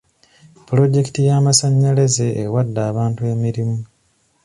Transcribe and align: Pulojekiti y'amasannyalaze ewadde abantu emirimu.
Pulojekiti 0.67 1.19
y'amasannyalaze 1.27 2.27
ewadde 2.43 2.81
abantu 2.91 3.21
emirimu. 3.33 3.79